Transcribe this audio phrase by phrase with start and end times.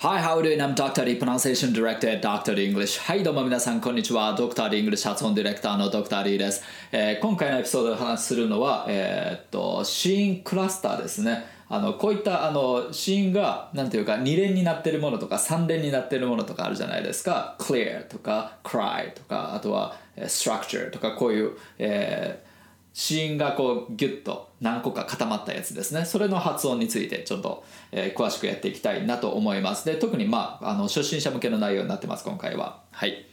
[0.00, 0.62] Hi, how are you?
[0.62, 1.04] I'm Dr.
[1.04, 2.54] D, Pronunciation Director at Dr.
[2.54, 3.00] English.
[3.00, 4.32] はい、どうも皆さん、こんにちは。
[4.38, 4.68] Dr.
[4.70, 6.22] English 発音ディレクターの Dr.
[6.22, 6.62] D です。
[6.92, 11.46] えー今回のエピソードでお話しするのは、えーっと、シーンクラスターですね。
[11.68, 22.47] あのこういったあのシーンがなんていうか2連になってるものとか3連になってるものとかあるじゃないですか clear とか cry とかあとはえー structure とかこういう、えー
[22.98, 26.04] シーンがこうギュッと何個か固まったやつですね。
[26.04, 29.84] それの発音についてちょっと、えー詳しくやっていきたいなと思います。
[29.84, 32.82] で特にまああの初心者向けの内容になってます今回は。
[32.90, 33.26] はい。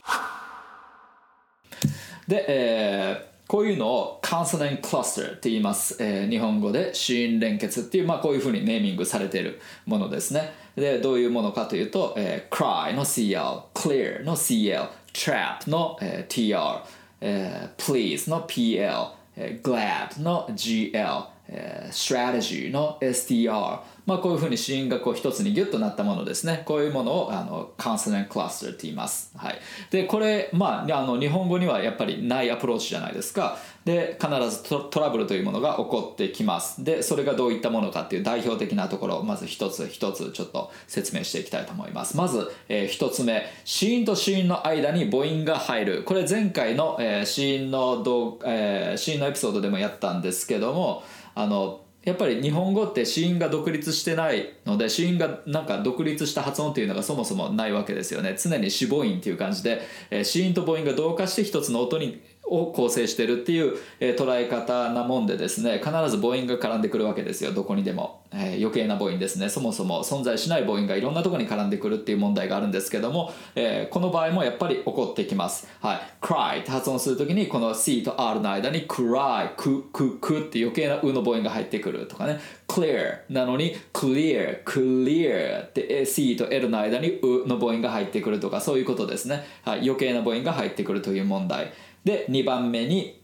[2.28, 10.52] で、えーこういうのを consonant cluster って言います、えー日本語で子音連結っていう、まあ、こういうふうにネーミングされているものですね。
[10.76, 16.82] でどういうものかというと、えー cry の CL clear の CL trap の、えー TR、
[17.20, 26.62] えー please の PL、えー glad の GL、えー strategy の STR まあこういうふうに子音がこう一つにギュッとなったものですね。
[26.64, 29.58] こういうものをあの consonant cluster って言います、はい、
[29.90, 33.58] でこれまああの日本語にはやっぱりないアプローチじゃないですか。
[33.84, 36.84] で必ずトラブルというものが起こってきます。
[36.84, 42.16] でそれがどういったものかっていう代表的なところをまず一つ一つちょっと説明していきたいと思います。
[42.16, 43.44] まず、えー一つ目。
[43.64, 46.02] 子音と子音の間に母音が入る。
[46.04, 51.02] これ前回の、えー子音の動、えー子音のエピソードでもやったんですけども
[51.36, 58.36] あのやっぱり日本語って子音が独立してないので子音がなんか独立した発音っていうのがそもそもないわけですよね。
[58.38, 67.52] 常に子母音っていう感じで、えー子音と母音が同化して一つの音にを構成してるっていう、え捉え方なもんでですね必ず母音が絡んでくるわけですよ。
[67.52, 69.48] どこにでも、えー余計な母音ですね。
[69.48, 70.02] そもそも。
[70.02, 75.68] 存在しない母音がいろんなところに絡んでくるっていう問題があるんですけども、えーこの場合もやっぱり起こってきます。
[75.80, 76.00] はい。
[76.20, 82.40] cry って発音するときにこの C と R の間に cry くくくって余計なうの母音が入ってくるとかね。
[82.68, 91.72] clear なのに clear clear って C と L の間にうの母音が入ってくるとかそういうことですね、はい、余計な母音が入ってくるという問題。
[92.06, 93.20] で2番目に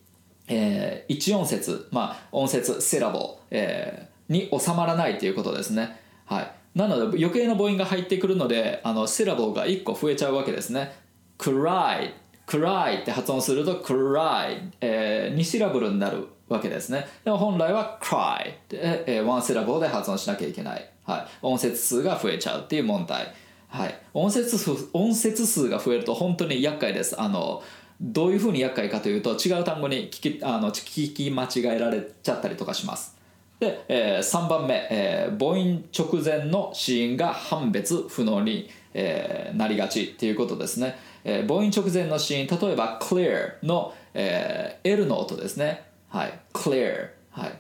[0.49, 10.93] えー一音節、まあ、音節セラボ、えーに収まらないということですね、はい、なので余計な母音が入ってくるのであのセラボが1個増えちゃうわけですね。
[11.39, 12.13] cry
[12.47, 17.07] cry って発音すると cry、え2シラブルになるわけですね。
[17.25, 23.33] でも本来は cry で、えー、ワンセラボで発音しなきゃいけない、はい、音節数が増えちゃうっていう問題。
[23.69, 27.21] はい、音節数音節数が増えると本当に厄介です。
[27.21, 27.63] あの
[28.01, 33.17] どういうふうに厄介かというと違う単語に聞きあの聞き間違えられちゃったりとかします。
[33.61, 45.85] で、え3番目、えー母音直前の子音が判別不能に、えーなりがちっていうことですね、えー母音直前の子音例えば clear の、えー L の音ですね。
[46.09, 46.41] はい。
[46.53, 47.59] Clear はい。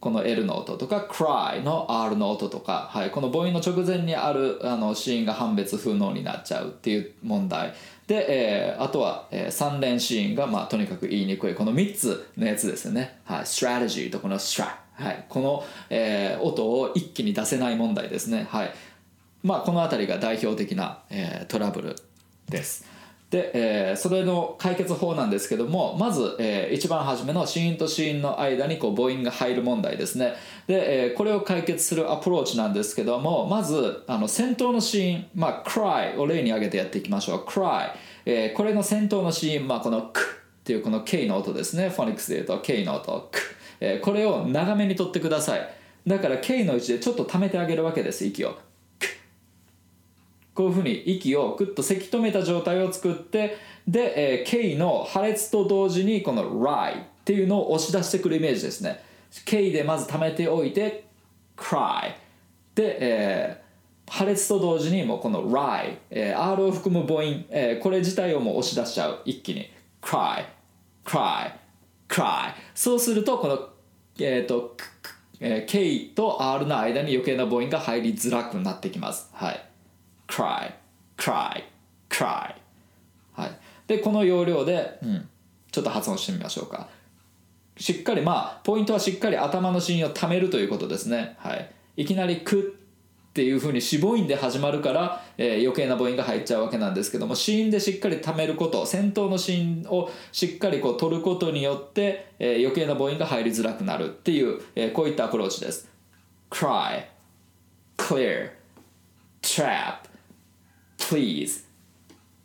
[0.00, 7.74] この L の音とか cry の R の音とか、はい、この母音の直前にあるあの子音が判別不能になっちゃうっていう問題。
[8.08, 11.54] で、えーあとは、え3連子音が、まあ、とにかく言いにくい。
[11.54, 18.72] この3つのやつですよね、はい、 strategy とこの stra、はい、この、えー音を一気に出せない問題ですね、はい。
[19.42, 21.96] まあ、この辺りが代表的な、えートラブル
[22.48, 22.86] です。
[23.30, 30.34] で、えーそれの解決法なんですけどもまず、えー一番初めの子音と子音の間にこう母音が入る問題ですね。
[30.66, 37.44] で、えーこれを解決するアプローチなんですけどもまずあの先頭の子音、まあ、cry を例に挙げてやっていきましょう。
[37.44, 37.90] cry、
[38.24, 41.88] えーこれの先頭の子音、まあ、この k っていうこの K の音ですね。
[41.88, 43.40] フォニックスで言うと K の音 k、
[43.80, 45.68] えーこれを長めに取ってください。
[46.06, 48.56] だから K の位置でちょっと溜めてあげるわけです息を。
[50.58, 59.00] こういうふうに息をグッとせき止めた状態を作ってで、えー、K の破裂と同時にこの Ry っていうのを押し出してくるイメージですね。
[59.44, 61.04] K でまず溜めておいて
[61.56, 62.12] Cry
[62.74, 63.68] で、えー
[64.10, 69.20] 破裂と同時にもうこの Ry、えー R を含む母音、えーこれ自体をもう押し出しちゃう。
[69.24, 69.70] 一気に。
[70.02, 70.44] Cry
[71.04, 71.52] Cry
[72.08, 73.68] Cry そうするとこの
[74.18, 74.76] えっ、と、
[75.38, 79.30] えー K と R の間に余計な母音が入りづらくなってきます。
[79.34, 79.67] はい。
[80.28, 80.72] Cry,
[81.16, 81.64] cry,
[82.08, 82.54] cry.
[83.32, 83.50] はい。
[83.86, 85.28] でこの要領で、うん、
[85.72, 86.88] ちょっと発音してみましょうか。
[87.76, 91.36] しっかりまあポイントはしっかり頭の芯を溜めるということですね。
[91.38, 91.70] はい。
[91.96, 92.76] いきなり「く」
[93.30, 105.88] っていうふうに子母音で始まるから、えー余計な母音が入っちゃうわけなんですけども子音でしっかり溜めること先頭の子音をしっかりこう取ることによって、えー余計な母音が入りづらくなるっていう、えーこういったアプローチです。
[106.50, 107.04] cry
[107.96, 108.50] clear
[109.42, 110.07] trap
[110.98, 111.64] please.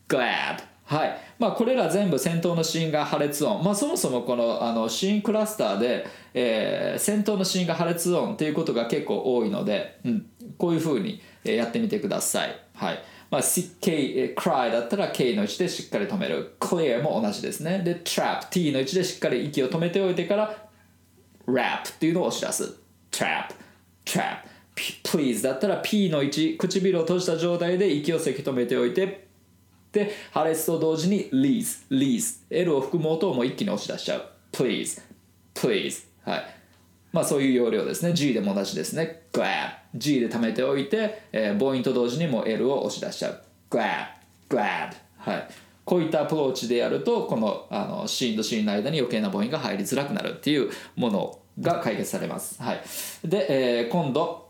[0.07, 0.63] Glad.
[0.85, 1.17] はい。
[1.39, 3.63] まあこれら全部先頭の子音が破裂音。
[3.63, 10.25] まあそもそもこのあの子音クラスターで、えー先頭の子音が破裂音っていうことが結構多いので、うん、
[10.57, 12.55] こういうふうにやってみてください。
[12.75, 13.03] はい。
[13.31, 13.41] まあ、
[13.81, 16.55] K、cry だったら K の位置でしっかり止める。
[16.59, 17.79] Clear も同じですね。
[17.79, 20.55] で trap T の位置でしっかり息を止めておいてから
[21.47, 22.79] rap っていうのを押し出す。
[23.11, 23.47] trap
[24.05, 24.52] trap.
[24.75, 29.27] Please だったら P の位置唇を閉じた状態で息をせき止めておいて
[29.91, 34.25] で破裂と同時に lease lease L を含む音をもう一気に押し出しちゃう。
[34.51, 35.01] please
[35.53, 36.55] please はい。
[37.11, 38.13] まあそういう要領ですね。
[38.13, 39.21] G でも同じですね。
[39.31, 43.41] glad G で貯めておいて、えー、母音と同時にもう L を押し出しちゃう。
[43.69, 44.07] glad
[44.49, 45.47] glad はい。
[45.85, 52.81] こういったアプローチでやるとこのあのシーンとシーンの間に余計な母音が入りづらくなるっていうものが解決されます、はい、
[53.23, 54.42] で、えー、今度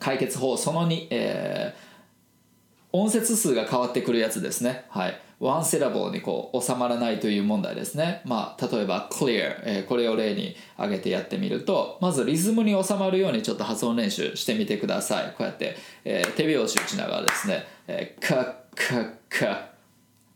[0.00, 1.88] 解決法その2、えー
[2.92, 4.84] 音節数が変わってくるやつですね。
[4.88, 5.20] はい。
[5.40, 8.22] ワンセラボーにこう収まらないという問題ですね。
[8.24, 15.34] まあ、例えば clear、えー、これを例に挙げてやってみると、まずリズムに収まるようにちょっと発音練習してみてください。
[15.36, 19.68] こうやって、えー、手拍子打ちながらですね、えー、カカカ。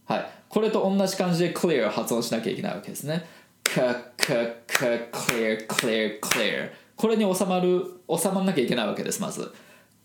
[0.05, 0.31] はい。
[0.49, 3.26] これと同じ感じで clear 発音しなきゃいけないわけですね。
[3.64, 3.81] カ
[4.17, 4.35] カ
[4.67, 6.70] カ clear clear clear。
[7.02, 9.52] これに収まる、収まらなきゃいけないわけです、まず。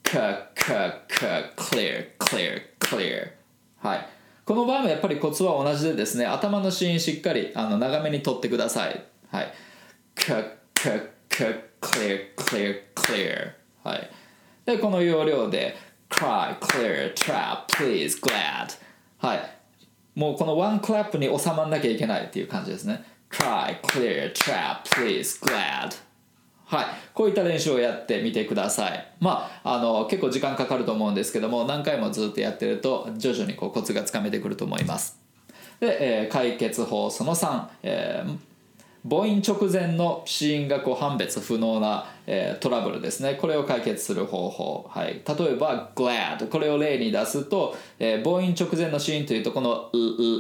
[0.02, 3.34] かかか clear clear clear
[3.78, 4.08] はい。
[4.44, 9.06] この場合もやっぱりコツは同じでですね頭のシーンしっかりあの長めに取ってください。
[9.30, 9.54] はい。
[10.16, 10.42] か
[10.74, 11.00] か
[11.30, 11.46] か
[11.82, 13.52] clear clear clear
[13.84, 14.10] はい。
[14.66, 15.76] でこの要領で
[16.10, 18.76] cry clear trap please glad
[19.20, 19.40] はい。
[20.16, 23.06] もうこのワンクラップに収まらなきゃいけないっていう感じですね。
[23.30, 26.07] cry clear trap please glad
[26.68, 29.14] はい、こういった練習をやってみてください。
[29.22, 35.18] まあ、あの結構時間かかると思うんですけども何回もずっとやってると徐々にこうコツがつかめてくると思います。
[35.80, 38.38] で、えー、解決法その3、えー、
[39.10, 43.36] 母音直前の子音がこう判別不能な、えー、トラブルですね。
[43.36, 49.90] これを解決する方法、はい、例えば glad これを例に出すと、えー、母音直前の子音というとこの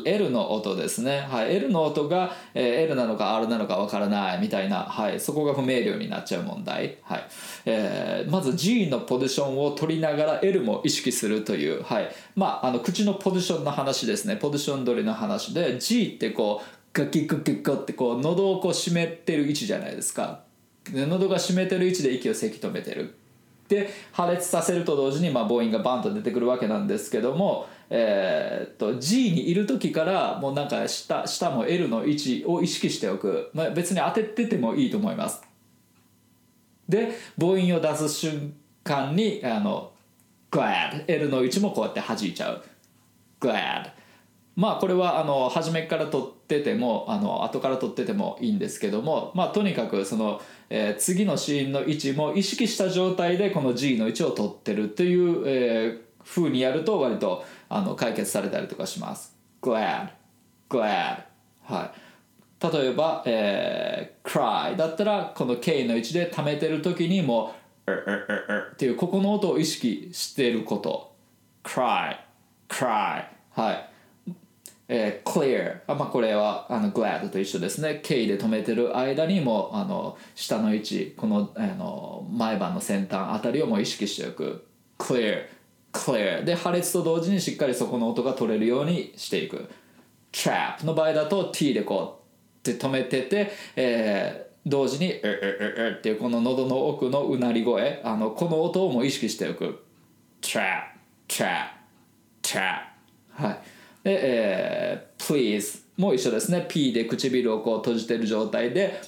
[0.05, 7.27] L の音ですね、はい、L の音が、えー、L なのか R なのかわからないみたいな、はい、そこが不明瞭になっちゃう問題、はい。
[7.65, 12.09] えー、まず G のポジションを取りながら L も意識するという、はい。
[12.35, 14.35] まあ、あの口のポジションの話ですね。
[14.35, 20.39] ポジション取りの話で G ってこうガキックキコってこう喉をこう締めてる位置じゃないですか。
[20.91, 23.13] 喉が締めてる位置で息をせき止めてる。
[23.69, 35.43] で破裂させると同時にまあ母音がバンと出てくるわけなんですけども、えー、っと G にいる時からもうなんか下下も L の位置を意識しておく、まあ、別に当てててもいいと思います。
[36.89, 39.91] で母音を出す瞬間にあの
[40.49, 42.63] glad L の位置もこうやって弾いちゃう。
[43.39, 43.91] glad
[44.57, 59.37] まあこれはあの初めから取っててもあの後から取っててもいいんですけどもまあとにかくその、え、次のシーンの位置も意識した状態でこの G の位置を取ってるという、えー、風にやると割とあの解決されたりとかします。
[59.61, 60.09] Glad.
[60.69, 61.23] Glad.
[61.63, 62.71] はい。
[62.73, 67.53] 例えば、えー、cry だったらこの K の位置で溜めてる時にも
[67.85, 67.91] う、
[68.73, 71.13] っていうここの音を意識していること。
[71.63, 72.17] Cry.
[72.67, 73.25] Cry.
[73.51, 73.96] はい。
[74.89, 78.01] えー、clear あ、まあ、これはあの glad と一緒ですね。
[78.03, 84.65] K で止めてる間にもあの下の位置このあの前歯の先端あたりをもう意識しておく。
[84.97, 85.45] clear
[85.93, 89.69] clear で破裂と同時にしっかりそこの音が取れるようにしていく。
[90.31, 92.23] trap の場合だと T でこ
[92.65, 99.83] うって止めてて、えー、同時に「うううう」っていうこの喉の奥のうなり声あのこの音をもう意識しておく。
[100.41, 100.83] trap
[101.27, 101.67] trap
[102.41, 102.79] trap
[103.31, 103.59] はい、
[104.11, 106.65] えー、please も一緒ですね。
[106.67, 109.01] P で唇をこう閉じてる状態で。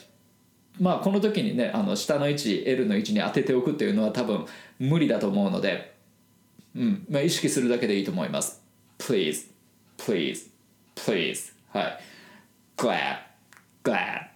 [0.79, 4.45] まあこの時にねあの下の位置 L の位置に当てておくっていうのは多分
[4.79, 5.93] 無理だと思うので、
[6.75, 7.05] うん。
[7.09, 8.61] まあ、意識するだけでいいと思います。
[8.97, 9.47] please
[9.97, 10.49] please
[10.95, 11.53] please.
[11.73, 11.99] はい。
[12.77, 13.17] glad
[13.83, 14.27] glad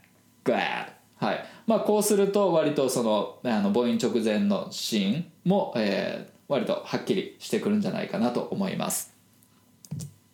[0.44, 0.88] glad.
[1.16, 1.46] はい。
[1.66, 9.13] まあこうすると割とそのあの母音直前のシーンも、えー、割とはっきりしてくるんじゃないかなと思います。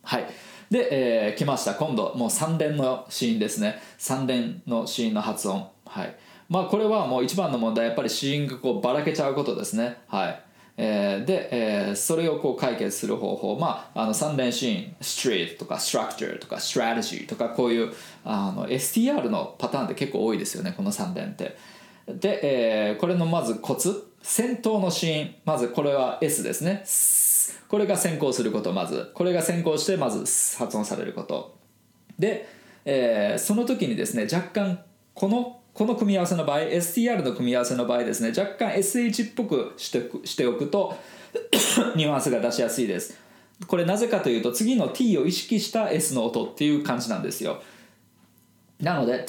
[0.02, 0.26] はい。
[0.70, 0.88] で、
[1.28, 1.74] えー、来ました。
[1.74, 3.80] 今度もう3連のシーンですね。
[3.98, 5.68] 3連のシーンの発音。
[5.86, 6.16] はい。
[6.48, 7.86] まあこれはもう一番の問題。
[7.86, 9.98] やっぱりシーンがこうばらけちゃうことですね。
[10.08, 10.42] はい。
[10.82, 17.92] えー、で、えー、それをこう解決する方法、まあ、あの3連シーン、street とか structure とか strategy とかこういう
[18.24, 21.58] あの STR のパターンって結構多いですよね、この3連って。
[22.08, 22.40] で、
[22.88, 26.82] えー、これのまずコツ、先頭のシーン、まずこれは S ですね。
[27.68, 29.10] これが先行することまず。
[29.14, 30.20] これが先行してまず
[30.58, 31.56] 発音されること。
[32.18, 32.48] で、
[32.84, 34.82] えー、その時にですね若干
[35.14, 40.96] このこの組み合わせの場合 STR の組み合わせの場合ですね若干 SH っぽくしてしておくと
[41.96, 43.18] ニュアンスが出しやすいです。
[43.66, 47.62] これなぜかというと次の t を意識した s の音っていう感じなんですよ。
[48.80, 49.26] なので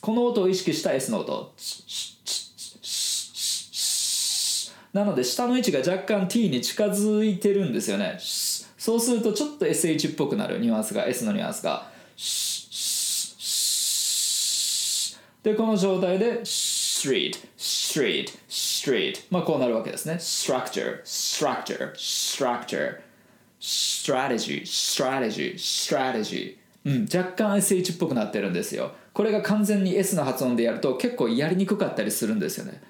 [0.00, 1.52] この音を意識した s の音。
[4.92, 8.18] なので下の位置が若干 t に近づいてるんですよね。
[8.18, 11.88] そうするとちょっと sh っぽくなるニュアンスが s のニュアンスが。
[15.42, 20.14] でこの状態で street street street まあこうなるわけですね。
[20.14, 23.00] Structure structure structure
[23.60, 28.92] strategy strategy strategy うん、若干 SH っぽくなってるんですよ。
[29.12, 32.80] これが完全に S の発音でやると結構やりにくかったりするんですよね。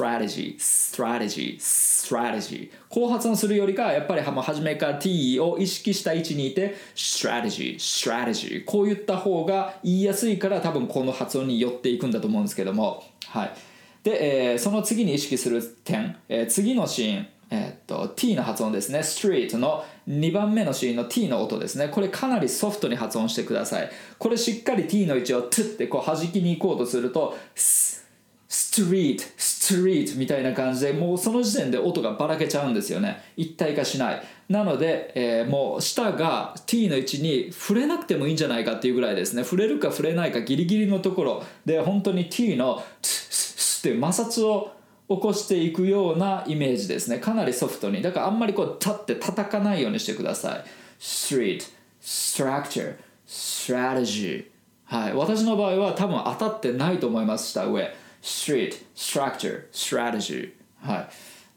[0.00, 2.70] Strategy strategy strategy.
[2.88, 8.64] こう発音するよりかやっぱり初めから T を意識した位置にいて strategy strategy.
[8.64, 13.04] こう言った方が言いやすいから多分この発音に寄っていくんだと思うんですけども。
[13.26, 13.52] はい。
[14.02, 17.26] で、えー、その次に意識する点、えー、次のシーン。
[17.52, 19.00] え、っと T の発音ですね。
[19.00, 21.88] street の2番目のシーンの T の音ですね。
[21.88, 23.90] これかなりソフトに発音してください。
[24.18, 27.36] これしっかり T の位置をトゥってこう弾きに行こうとすると
[28.50, 33.22] ストリートストリートみたいな感じでもうその時点で音がばらけちゃうんですよね。
[33.36, 34.22] 一体化しない。
[34.48, 39.44] なので、えー、もう舌が T の位置に触れなくてもいいんじゃないかっていうぐらいですね。
[39.44, 44.72] 触れるか触れないかギリギリのところで本当に T のスって摩擦を
[45.08, 47.20] 起こしていくようなイメージですね。
[47.20, 48.02] かなりソフトに。
[48.02, 50.64] だからあんまりこう立って叩かないようにしてください。
[50.98, 51.62] Street
[52.02, 52.96] Structure
[53.28, 54.46] Strategy
[54.86, 55.14] はい。
[55.14, 57.88] 私の場合は多分当たってないと思います下上。
[58.22, 60.52] Street Structure Strategy.
[60.80, 61.08] は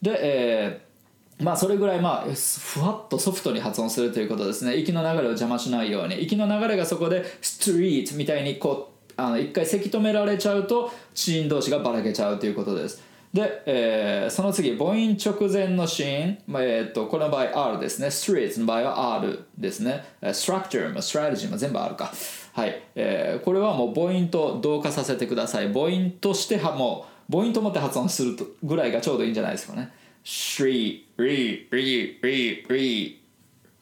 [0.02, 0.04] い。
[0.04, 0.94] で、えー
[1.42, 4.76] まあそれぐらいまあふわっとソフトに発音するということですね。
[4.76, 6.22] 息の流れを邪魔しないように。
[6.22, 13.02] 息の流れがそこでストリートみたいにこうあの一回せき止められちゃうとチーン同士がばらけちゃうということです。
[13.34, 18.06] で、えー、その次母音直前のシーン、まあえー、とこの場合 R ですね。
[18.06, 20.04] streets の場合は R ですね。
[20.22, 22.12] structure も strategy も全部 R か。
[22.52, 25.72] はい、えー、これはもう母音と同化させてください。
[25.72, 29.90] 母音としてはもう母音と思って発音するぐらいがちょうどいいんじゃないですかね。
[30.24, 33.16] Street re re re re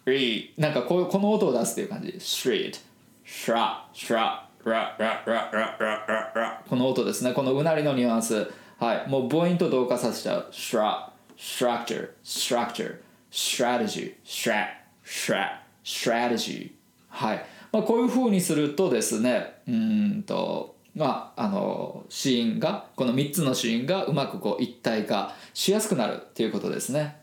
[0.06, 2.08] re なんかここの音を出すっていう感じ。
[2.12, 2.80] Street
[3.26, 7.34] shra shra ra ra ra ra ra ra この音ですね。
[7.34, 8.50] このうなりのニュアンス。
[8.82, 10.48] はい、もう母音と同化させちゃう。
[10.50, 12.96] structure, structure,
[13.30, 14.70] strategy, strat,
[15.04, 16.72] strat, strategy。
[17.08, 17.46] はい。
[17.70, 27.18] まあ、こういうふうにするとですね、うんと、まあ、あの、シーンが、この3つのシーンがうまくこう一体化しやすくなるっていうことですね。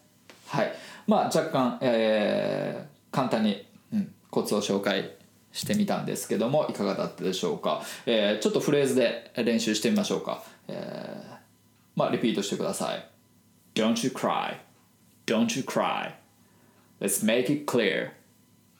[0.47, 0.71] はい。
[1.07, 5.11] まあ、若干、えー、簡単に、うん、コツを紹介
[5.51, 11.38] してみたんですけどもいかがだったでしょうか、えー、ちょっとフレーズで練習してみましょうか、えー
[11.99, 13.05] まあ、リピートしてください。
[13.75, 14.55] Don't you cry.
[15.25, 16.13] Don't you cry.
[17.01, 18.11] Let's make it clear.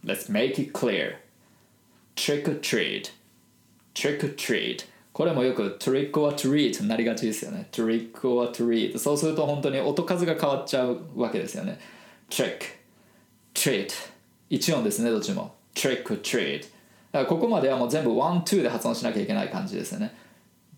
[0.06, 1.18] Let's make it clear.
[2.16, 3.12] Trick or treat.
[3.94, 4.86] Trick or treat.
[5.12, 7.68] これもよく trick or treat になりがちですよね。
[7.74, 8.98] trick or treat。
[8.98, 11.78] そうすると本当に音数が変わっちゃうわけですよね。
[12.30, 12.60] trick,
[13.54, 13.92] treat。
[14.50, 15.56] 一音ですね、どっちも。
[15.76, 16.62] trick or treat。
[16.62, 16.72] だか
[17.12, 20.16] らここまではもう全部 one, two で発音しなきゃいけない感じですよね。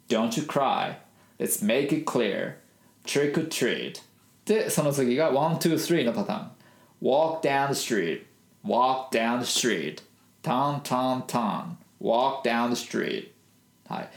[0.08, 1.11] Don't you cry.
[1.42, 2.58] Let's make it clear.
[3.04, 4.04] Trick or treat.
[4.46, 6.52] で、その次が1、2、3のパターン。
[7.02, 8.26] Walk down the street.
[8.64, 10.04] Walk down the street.
[10.44, 11.78] Turn, turn, turn.
[12.00, 13.32] Walk down the street.
[13.90, 14.10] はい。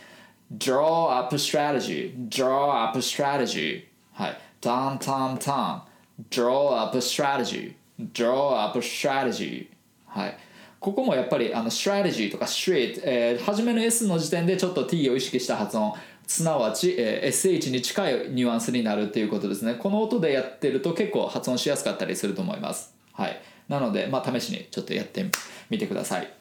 [0.59, 2.15] Draw up a strategy.
[2.29, 3.87] Draw up a strategy.
[4.13, 4.39] はい。
[4.61, 5.81] Turn, turn, turn.
[6.29, 7.75] Draw up a strategy.
[7.99, 9.69] Draw up a strategy.
[10.07, 10.37] はい。
[10.79, 15.95] ここもやっぱりあの strategy とか street、えー、初めの S の時点でちょっと T を意識した発音
[16.27, 19.75] すなわち、えー、SH に近いニュアンスになるっていうことですね。
[19.75, 22.95] この音でやってると結構発音しやすかったりすると思います。
[23.13, 23.41] はい。
[23.69, 25.25] なのでまあ試しにちょっとやって
[25.71, 26.33] みてください。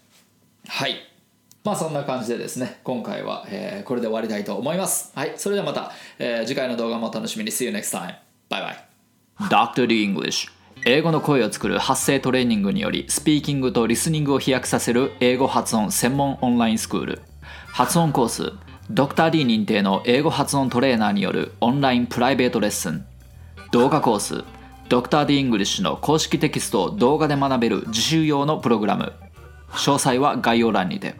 [0.67, 0.95] はい。
[1.63, 5.11] まあそんな感じでですね今回は、えー、これで終わりたいと思います。
[5.15, 5.33] はい。
[5.37, 7.51] それではまた、えー、次回の動画もお楽しみに。
[7.51, 8.15] See you next time.
[8.49, 8.85] バイバイ
[9.49, 9.87] Dr.
[9.87, 10.49] D English
[10.85, 17.21] 英語の声を作る発声トレーニングによりスピーキングとリスニングを飛躍させる英語発音専門オンラインスクール。
[17.67, 18.53] 発音コース
[18.89, 19.15] Dr.
[19.15, 23.05] D 認定の英語発音トレーナーによるオンラインプライベートレッスン。
[23.71, 24.43] 動画コース
[24.89, 29.13] ドクター d イングリッシュの公式テキストを動画で学べる自習用のプログラム。
[29.69, 31.15] 詳細は概要欄にて。